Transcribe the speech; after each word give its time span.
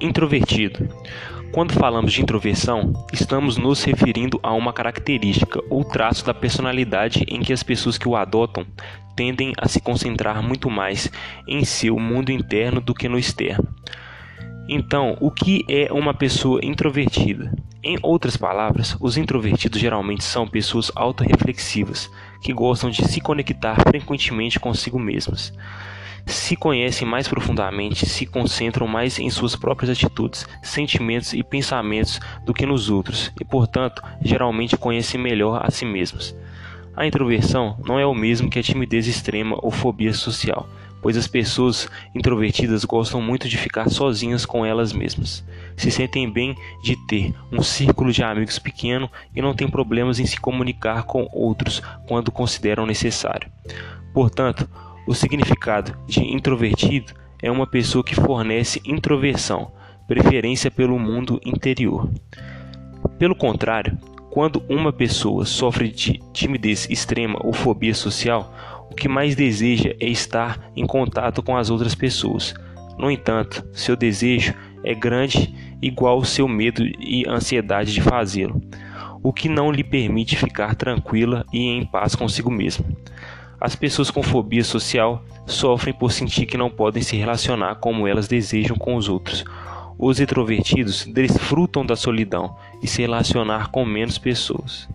Introvertido. 0.00 0.88
Quando 1.50 1.72
falamos 1.72 2.12
de 2.12 2.22
introversão, 2.22 2.92
estamos 3.12 3.56
nos 3.56 3.82
referindo 3.82 4.38
a 4.44 4.52
uma 4.52 4.72
característica 4.72 5.60
ou 5.68 5.82
traço 5.82 6.24
da 6.24 6.32
personalidade 6.32 7.24
em 7.26 7.40
que 7.40 7.52
as 7.52 7.64
pessoas 7.64 7.98
que 7.98 8.08
o 8.08 8.14
adotam 8.14 8.64
tendem 9.16 9.52
a 9.58 9.66
se 9.66 9.80
concentrar 9.80 10.40
muito 10.40 10.70
mais 10.70 11.10
em 11.48 11.64
seu 11.64 11.98
mundo 11.98 12.30
interno 12.30 12.80
do 12.80 12.94
que 12.94 13.08
no 13.08 13.18
externo. 13.18 13.66
Então, 14.68 15.16
o 15.20 15.32
que 15.32 15.64
é 15.68 15.92
uma 15.92 16.14
pessoa 16.14 16.60
introvertida? 16.62 17.52
Em 17.82 17.98
outras 18.00 18.36
palavras, 18.36 18.96
os 19.00 19.16
introvertidos 19.16 19.80
geralmente 19.80 20.22
são 20.22 20.46
pessoas 20.46 20.92
autorreflexivas, 20.94 22.08
que 22.40 22.52
gostam 22.52 22.88
de 22.88 23.04
se 23.04 23.20
conectar 23.20 23.76
frequentemente 23.82 24.60
consigo 24.60 24.98
mesmas 24.98 25.52
se 26.28 26.54
conhecem 26.54 27.08
mais 27.08 27.26
profundamente, 27.26 28.06
se 28.06 28.26
concentram 28.26 28.86
mais 28.86 29.18
em 29.18 29.30
suas 29.30 29.56
próprias 29.56 29.90
atitudes, 29.90 30.46
sentimentos 30.62 31.32
e 31.32 31.42
pensamentos 31.42 32.20
do 32.44 32.52
que 32.52 32.66
nos 32.66 32.90
outros 32.90 33.32
e, 33.40 33.44
portanto, 33.44 34.02
geralmente 34.22 34.76
conhecem 34.76 35.20
melhor 35.20 35.60
a 35.64 35.70
si 35.70 35.84
mesmos. 35.84 36.36
A 36.94 37.06
introversão 37.06 37.78
não 37.86 37.98
é 37.98 38.04
o 38.04 38.14
mesmo 38.14 38.50
que 38.50 38.58
a 38.58 38.62
timidez 38.62 39.06
extrema 39.06 39.56
ou 39.62 39.70
fobia 39.70 40.12
social, 40.12 40.68
pois 41.00 41.16
as 41.16 41.26
pessoas 41.26 41.88
introvertidas 42.14 42.84
gostam 42.84 43.22
muito 43.22 43.48
de 43.48 43.56
ficar 43.56 43.88
sozinhas 43.88 44.44
com 44.44 44.66
elas 44.66 44.92
mesmas. 44.92 45.44
Se 45.76 45.90
sentem 45.90 46.30
bem 46.30 46.54
de 46.82 46.96
ter 47.06 47.32
um 47.52 47.62
círculo 47.62 48.12
de 48.12 48.22
amigos 48.22 48.58
pequeno 48.58 49.10
e 49.34 49.40
não 49.40 49.54
têm 49.54 49.68
problemas 49.68 50.18
em 50.18 50.26
se 50.26 50.40
comunicar 50.40 51.04
com 51.04 51.28
outros 51.32 51.80
quando 52.06 52.32
consideram 52.32 52.84
necessário. 52.84 53.50
Portanto, 54.12 54.68
o 55.08 55.14
significado 55.14 55.96
de 56.06 56.20
introvertido 56.20 57.14
é 57.42 57.50
uma 57.50 57.66
pessoa 57.66 58.04
que 58.04 58.14
fornece 58.14 58.82
introversão, 58.84 59.72
preferência 60.06 60.70
pelo 60.70 60.98
mundo 60.98 61.40
interior. 61.46 62.10
Pelo 63.18 63.34
contrário, 63.34 63.96
quando 64.30 64.62
uma 64.68 64.92
pessoa 64.92 65.46
sofre 65.46 65.88
de 65.88 66.20
timidez 66.34 66.86
extrema 66.90 67.38
ou 67.42 67.54
fobia 67.54 67.94
social, 67.94 68.54
o 68.90 68.94
que 68.94 69.08
mais 69.08 69.34
deseja 69.34 69.94
é 69.98 70.06
estar 70.06 70.70
em 70.76 70.86
contato 70.86 71.42
com 71.42 71.56
as 71.56 71.70
outras 71.70 71.94
pessoas. 71.94 72.54
No 72.98 73.10
entanto, 73.10 73.66
seu 73.72 73.96
desejo 73.96 74.52
é 74.84 74.92
grande 74.92 75.54
igual 75.80 76.16
ao 76.16 76.24
seu 76.24 76.46
medo 76.46 76.84
e 76.84 77.24
ansiedade 77.26 77.94
de 77.94 78.02
fazê-lo, 78.02 78.60
o 79.22 79.32
que 79.32 79.48
não 79.48 79.72
lhe 79.72 79.82
permite 79.82 80.36
ficar 80.36 80.74
tranquila 80.74 81.46
e 81.50 81.60
em 81.60 81.86
paz 81.86 82.14
consigo 82.14 82.50
mesma. 82.50 82.84
As 83.60 83.74
pessoas 83.74 84.10
com 84.10 84.22
fobia 84.22 84.62
social 84.62 85.24
sofrem 85.46 85.94
por 85.94 86.12
sentir 86.12 86.46
que 86.46 86.56
não 86.56 86.70
podem 86.70 87.02
se 87.02 87.16
relacionar 87.16 87.76
como 87.76 88.06
elas 88.06 88.28
desejam 88.28 88.76
com 88.76 88.94
os 88.94 89.08
outros. 89.08 89.44
Os 89.98 90.20
introvertidos 90.20 91.04
desfrutam 91.04 91.84
da 91.84 91.96
solidão 91.96 92.56
e 92.80 92.86
se 92.86 93.02
relacionar 93.02 93.70
com 93.70 93.84
menos 93.84 94.16
pessoas. 94.16 94.88